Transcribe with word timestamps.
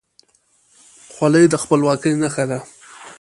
خولۍ 1.13 1.45
د 1.49 1.55
خپلواکۍ 1.63 2.13
نښه 2.21 2.45
ده. 2.49 2.59